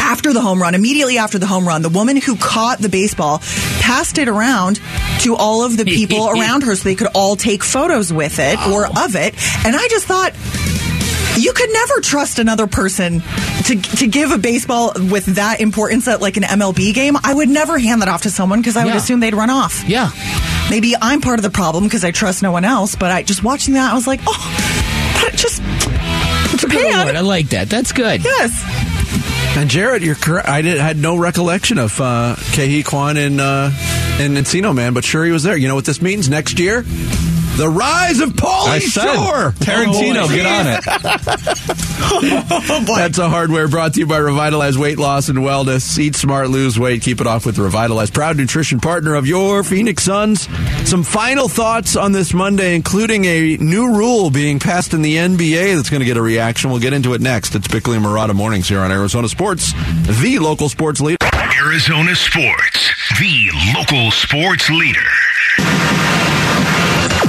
[0.00, 3.38] after the home run, immediately after the home run, the woman who caught the baseball
[3.80, 4.80] passed it around
[5.20, 8.58] to all of the people around her so they could all take photos with it
[8.68, 9.34] or of it.
[9.66, 10.34] And I just thought,
[11.38, 13.20] you could never trust another person
[13.64, 17.16] to to give a baseball with that importance at like an MLB game.
[17.22, 19.84] I would never hand that off to someone because I would assume they'd run off.
[19.88, 20.10] Yeah.
[20.70, 22.94] Maybe I'm part of the problem because I trust no one else.
[22.94, 25.62] But I just watching that, I was like, oh, that just
[26.52, 27.16] it's Good award.
[27.16, 27.70] I like that.
[27.70, 28.22] That's good.
[28.24, 28.50] Yes.
[29.56, 30.48] And Jared, you're correct.
[30.48, 33.66] I did, had no recollection of uh, Ke Huy Quan in, uh,
[34.20, 35.56] in Encino Man, but sure he was there.
[35.56, 36.82] You know what this means next year?
[36.82, 39.50] The rise of Pauly Shore.
[39.58, 40.66] Tarantino, Oh, get on
[41.68, 41.86] it.
[42.20, 45.98] That's a hardware brought to you by Revitalize Weight Loss and Wellness.
[45.98, 48.10] Eat smart, lose weight, keep it off with Revitalize.
[48.10, 50.48] Proud nutrition partner of your Phoenix Suns.
[50.88, 55.76] Some final thoughts on this Monday, including a new rule being passed in the NBA
[55.76, 56.70] that's going to get a reaction.
[56.70, 57.54] We'll get into it next.
[57.54, 59.72] It's Bickley and Marotta Mornings here on Arizona Sports,
[60.20, 61.18] the local sports leader.
[61.62, 65.00] Arizona Sports, the local sports leader.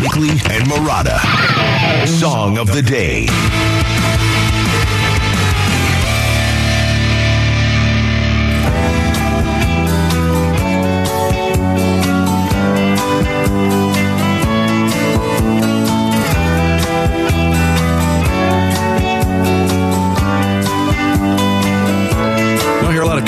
[0.02, 1.20] Bickley and Marotta.
[2.08, 3.28] Song of the day.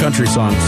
[0.04, 0.62] Country songs.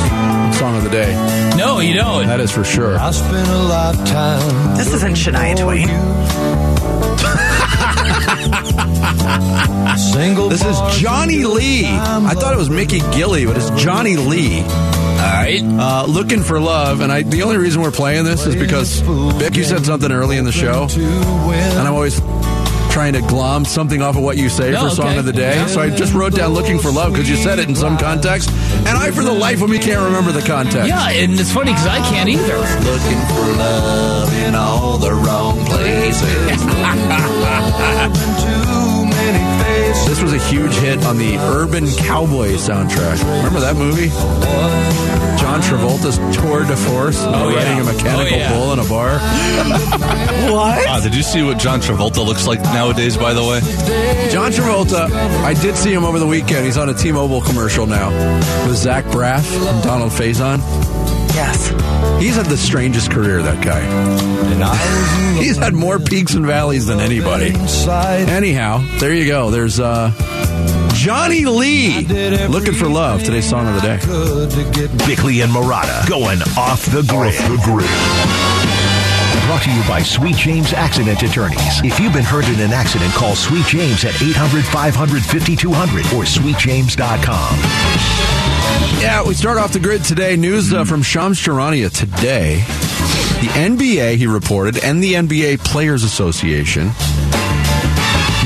[0.58, 1.13] Song of the day.
[1.58, 2.26] No, you don't.
[2.26, 2.98] That is for sure.
[2.98, 4.78] I spent a lifetime.
[4.78, 5.89] This isn't Shania Twain.
[9.98, 11.86] Single This is Johnny Lee.
[11.86, 14.62] I thought it was Mickey Gilley, but it's Johnny Lee.
[14.62, 14.69] All
[15.17, 15.62] right.
[15.62, 17.24] Uh, looking for love, and I.
[17.24, 20.54] The only reason we're playing this is because Vic, you said something early in the
[20.54, 22.21] show, and I'm always
[22.95, 25.56] trying to glom something off of what you say No, for Song of the Day.
[25.56, 25.67] Yeah.
[25.67, 28.50] So I just wrote down Looking for Love because you said it in some context.
[28.88, 30.88] And I, for the life of me, can't remember the context.
[30.88, 32.58] Yeah, and it's funny because I can't either.
[32.58, 36.62] Looking for love in all the wrong places.
[40.06, 43.20] this was a huge hit on the Urban Cowboy soundtrack.
[43.38, 44.10] Remember that movie?
[45.39, 47.56] John Travolta's tour de force, Oh, yeah.
[47.58, 48.54] riding a mechanical Oh, yeah.
[48.54, 49.20] bull in a bar.
[50.46, 50.86] What?
[50.88, 53.18] Ah, did you see what John Travolta looks like nowadays?
[53.18, 53.60] By the way,
[54.30, 55.10] John Travolta,
[55.44, 56.65] I did see him over the weekend.
[56.65, 58.10] He's on a T-Mobile commercial now
[58.68, 60.60] with Zach Braff and Donald Faison.
[61.36, 61.69] Yes.
[62.21, 63.82] He's had the strangest career, that guy.
[65.41, 67.54] He's had more peaks and valleys than anybody.
[68.30, 69.50] Anyhow, there you go.
[69.50, 70.12] There's uh,
[70.93, 72.06] Johnny Lee
[72.48, 73.24] looking for love.
[73.24, 73.98] Today's song of the day.
[75.06, 77.34] Bickley and Marotta going off the grid.
[77.34, 77.89] the grid.
[79.45, 81.82] Brought to you by Sweet James Accident Attorneys.
[81.84, 86.24] If you've been hurt in an accident, call Sweet James at 800 500 5200 or
[86.24, 88.55] sweetjames.com.
[89.02, 90.36] Yeah, we start off the grid today.
[90.36, 92.56] News uh, from Shams Charania today.
[93.42, 96.92] The NBA, he reported, and the NBA Players Association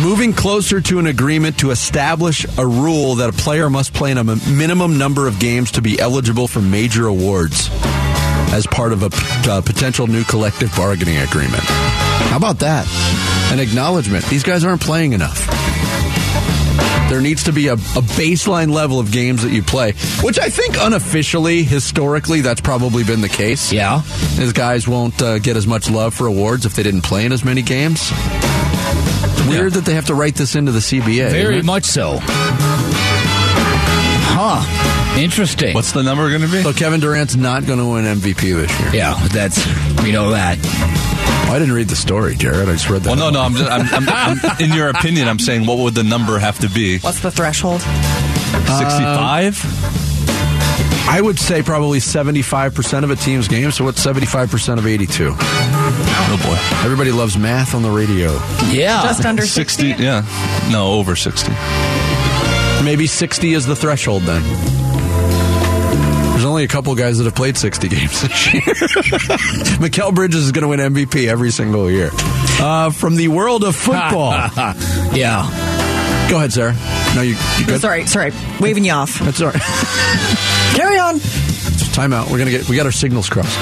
[0.01, 4.17] moving closer to an agreement to establish a rule that a player must play in
[4.17, 7.69] a minimum number of games to be eligible for major awards
[8.51, 9.09] as part of a
[9.51, 11.63] uh, potential new collective bargaining agreement.
[11.63, 12.87] How about that?
[13.51, 14.25] An acknowledgement.
[14.25, 15.47] These guys aren't playing enough.
[17.09, 20.49] There needs to be a, a baseline level of games that you play, which I
[20.49, 23.71] think unofficially, historically, that's probably been the case.
[23.73, 24.03] Yeah.
[24.39, 27.31] As guys won't uh, get as much love for awards if they didn't play in
[27.31, 28.11] as many games.
[29.47, 31.31] Weird that they have to write this into the CBA.
[31.31, 32.19] Very much so.
[34.31, 35.19] Huh.
[35.19, 35.73] Interesting.
[35.73, 36.61] what's the number going to be?
[36.61, 38.89] So Kevin Durant's not going to win MVP this year.
[38.93, 39.65] yeah, that's
[40.03, 40.57] we know that.
[41.49, 42.69] I didn't read the story, Jared.
[42.69, 43.09] I just read that.
[43.09, 43.41] Well, no, no.
[43.41, 43.69] I'm just.
[43.71, 46.99] I'm, I'm, I'm, in your opinion, I'm saying what would the number have to be?
[46.99, 47.81] What's the threshold?
[47.81, 49.59] Sixty-five.
[49.65, 50.09] Uh,
[51.11, 53.71] I would say probably 75% of a team's game.
[53.71, 55.33] So what's 75% of 82?
[55.35, 56.85] oh boy.
[56.85, 58.31] Everybody loves math on the radio.
[58.69, 59.01] Yeah.
[59.01, 60.03] Just under 60, 60?
[60.03, 60.23] yeah.
[60.71, 61.51] No, over 60.
[62.85, 64.43] Maybe 60 is the threshold then.
[66.59, 68.61] There's only a couple guys that have played 60 games this year.
[69.79, 72.09] Mikal Bridges is going to win MVP every single year.
[72.59, 74.31] Uh, from the world of football.
[75.13, 75.47] yeah.
[76.29, 76.75] Go ahead, Sarah.
[77.15, 77.79] No, you, you good?
[77.79, 78.33] Sorry, sorry.
[78.59, 79.19] Waving you off.
[79.19, 79.61] That's all right.
[80.75, 81.21] Carry on.
[81.93, 82.29] Time out.
[82.29, 83.57] We're gonna get we got our signals crossed.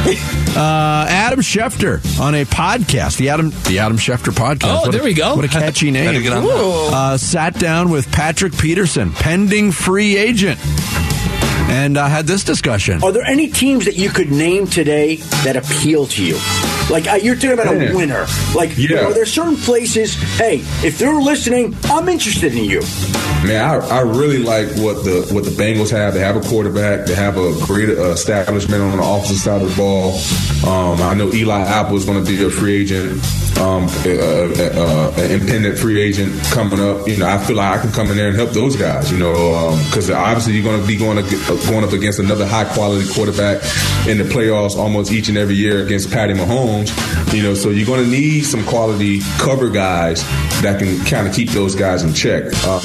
[0.55, 4.69] Uh, Adam Schefter on a podcast, the Adam the Adam Schefter podcast.
[4.69, 5.35] Oh, What a- there we go.
[5.35, 6.21] What a catchy name.
[6.21, 6.45] get on.
[6.45, 10.59] Uh, sat down with Patrick Peterson, pending free agent,
[11.67, 13.03] and uh, had this discussion.
[13.03, 16.37] Are there any teams that you could name today that appeal to you?
[16.89, 17.91] Like uh, you're talking about Yeah.
[17.91, 18.25] a winner.
[18.55, 19.05] Like, Yeah.
[19.05, 20.15] are there certain places?
[20.37, 22.81] Hey, if they're listening, I'm interested in you.
[23.45, 26.13] Man, I, I really like what the what the Bengals have.
[26.13, 27.05] They have a quarterback.
[27.05, 30.13] They have a great uh, establishment on the offensive side of the ball.
[30.65, 33.21] Um, I know Eli Apple is going to be a free agent,
[33.59, 37.07] um, an independent free agent coming up.
[37.07, 39.11] You know, I feel like I can come in there and help those guys.
[39.11, 41.17] You know, because obviously you're going to be going
[41.67, 43.61] going up against another high quality quarterback
[44.07, 46.93] in the playoffs almost each and every year against Patty Mahomes.
[47.33, 50.23] You know, so you're going to need some quality cover guys
[50.61, 52.45] that can kind of keep those guys in check.
[52.63, 52.79] Uh,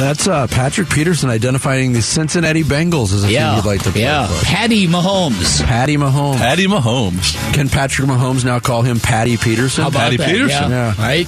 [0.00, 4.02] That's uh, Patrick Peterson identifying the Cincinnati Bengals as a team you'd like to play
[4.02, 4.26] yeah.
[4.26, 4.46] for.
[4.46, 5.62] Patty Mahomes.
[5.62, 6.38] Patty Mahomes.
[6.38, 7.54] Patty Mahomes.
[7.54, 9.82] Can Patrick Mahomes now call him Patty Peterson?
[9.82, 10.30] How about Patty that?
[10.30, 10.70] Peterson.
[10.70, 10.94] Yeah.
[10.96, 11.02] Yeah.
[11.02, 11.26] Right?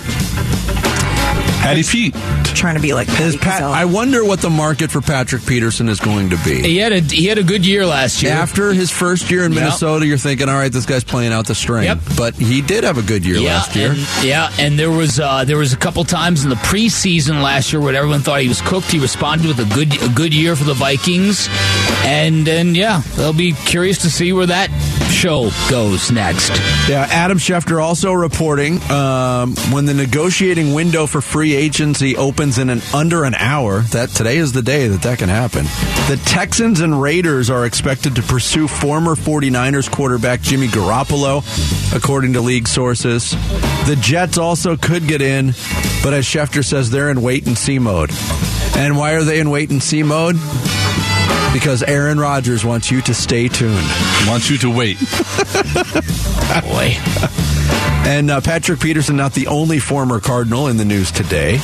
[1.62, 2.14] Patty Pete.
[2.56, 5.88] Trying to be like Is Patty Pat, I wonder what the market for Patrick Peterson
[5.88, 6.60] is going to be.
[6.62, 8.32] He had a he had a good year last year.
[8.32, 9.60] After his first year in Yep.
[9.62, 11.84] Minnesota, you're thinking, all right, this guy's playing out the string.
[11.84, 11.98] Yep.
[12.16, 13.90] But he did have a good year yeah, last year.
[13.90, 17.72] And, yeah, and there was uh, there was a couple times in the preseason last
[17.72, 18.90] year where everyone thought he was cooked.
[18.90, 21.48] He responded with a good a good year for the Vikings,
[22.04, 24.70] and and yeah, they'll be curious to see where that
[25.10, 26.50] show goes next.
[26.88, 32.70] Yeah, Adam Schefter also reporting um, when the negotiating window for free agency opens in
[32.70, 33.80] an under an hour.
[33.92, 35.64] That today is the day that that can happen.
[36.08, 41.44] The Texans and Raiders are expected to pursue former 49ers quarterback Jimmy Garoppolo,
[41.94, 43.30] according to league sources.
[43.86, 45.48] The Jets also could get in,
[46.02, 48.10] but as Schefter says, they're in wait and see mode.
[48.74, 50.36] And why are they in wait and see mode?
[51.52, 53.86] Because Aaron Rodgers wants you to stay tuned.
[54.26, 54.98] Wants you to wait.
[56.62, 56.94] Boy,
[58.08, 61.58] And uh, Patrick Peterson, not the only former Cardinal in the news today.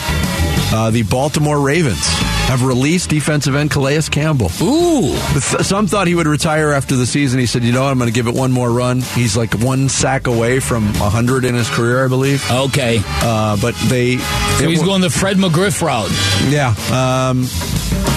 [0.70, 2.06] Uh, the Baltimore Ravens
[2.48, 4.50] have released defensive end Calais Campbell.
[4.62, 5.14] Ooh.
[5.38, 7.38] Some thought he would retire after the season.
[7.38, 7.90] He said, "You know what?
[7.90, 11.44] I'm going to give it one more run." He's like one sack away from 100
[11.44, 12.42] in his career, I believe.
[12.50, 13.00] Okay.
[13.04, 14.16] Uh, but they.
[14.16, 16.10] So he's it- going the Fred McGriff route.
[16.50, 16.74] Yeah.
[16.90, 17.46] Um,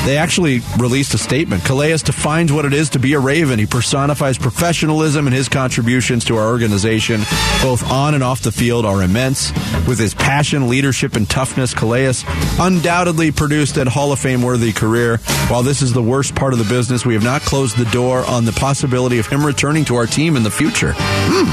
[0.05, 1.63] they actually released a statement.
[1.63, 3.59] Calais defines what it is to be a Raven.
[3.59, 7.21] He personifies professionalism, and his contributions to our organization,
[7.61, 9.51] both on and off the field, are immense.
[9.87, 12.13] With his passion, leadership, and toughness, Calais
[12.59, 15.17] undoubtedly produced a Hall of Fame worthy career.
[15.47, 18.23] While this is the worst part of the business, we have not closed the door
[18.25, 20.93] on the possibility of him returning to our team in the future.
[20.95, 21.47] Hmm.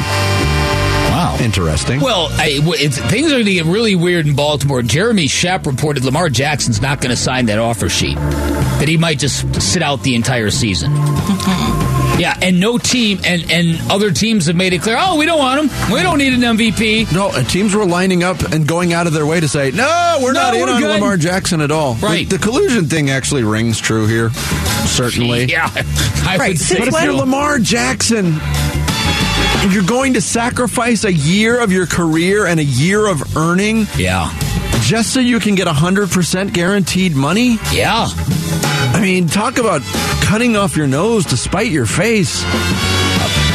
[1.10, 1.36] Wow.
[1.40, 2.00] Interesting.
[2.00, 4.82] Well, I, w- it's, things are going to get really weird in Baltimore.
[4.82, 8.16] Jeremy Schaap reported Lamar Jackson's not going to sign that offer sheet.
[8.16, 10.92] That he might just sit out the entire season.
[12.18, 14.96] Yeah, and no team and, and other teams have made it clear.
[14.98, 15.92] Oh, we don't want him.
[15.92, 17.12] We don't need an MVP.
[17.12, 20.18] No, and teams were lining up and going out of their way to say, no,
[20.20, 21.94] we're No, not in we're on good." Lamar Jackson at all.
[21.96, 22.28] Right.
[22.28, 24.30] The, the collusion thing actually rings true here,
[24.86, 25.44] certainly.
[25.44, 28.38] Yeah, I Right, would say since But if you're Lamar Jackson,
[29.70, 34.32] you're going to sacrifice a year of your career and a year of earning Yeah,
[34.82, 37.58] just so you can get 100% guaranteed money?
[37.72, 38.08] yeah.
[38.50, 39.82] I mean, talk about
[40.22, 42.42] cutting off your nose to spite your face.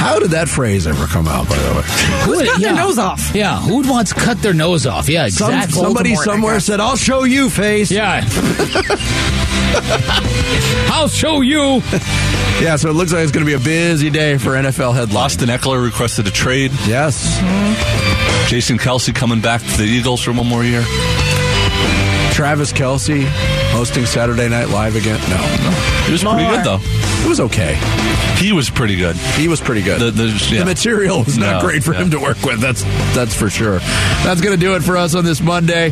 [0.04, 1.82] How did that phrase ever come out, by the way?
[2.26, 3.34] Who's cutting their nose off?
[3.34, 5.08] Yeah, who would want to cut their nose off?
[5.08, 5.82] Yeah, Some, exactly.
[5.82, 7.90] somebody somewhere said, I'll show you, face.
[7.90, 8.22] Yeah.
[10.92, 11.82] I'll show you.
[12.62, 15.34] Yeah, so it looks like it's going to be a busy day for NFL headlines.
[15.34, 16.72] Austin Ekeler requested a trade.
[16.86, 17.40] Yes.
[17.40, 18.48] Mm-hmm.
[18.48, 20.82] Jason Kelce coming back to the Eagles for one more year.
[22.34, 23.24] Travis Kelce
[23.84, 25.20] hosting Saturday Night Live again.
[25.30, 25.72] No, no.
[26.06, 26.80] He was pretty good though.
[26.82, 27.76] It was okay.
[28.38, 29.18] He was pretty good.
[29.18, 30.00] He was pretty good.
[30.00, 30.60] The- the- yeah.
[30.60, 32.00] The material was not No, great for yeah.
[32.04, 32.62] him to work with.
[32.62, 32.82] That's
[33.14, 33.80] that's for sure.
[34.24, 35.90] That's going to do it for us on this Monday.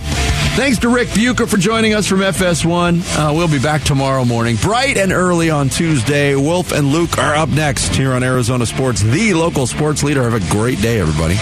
[0.55, 3.01] Thanks to Rick Bucher for joining us from FS1.
[3.17, 6.33] Uh, we'll be back tomorrow morning, bright and early on Tuesday.
[6.35, 10.23] Wolf and Luke are up next here on Arizona Sports, the local sports leader.
[10.29, 11.35] Have a great day, everybody.